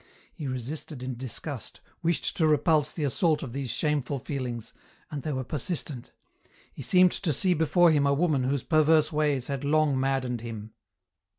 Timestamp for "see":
7.31-7.53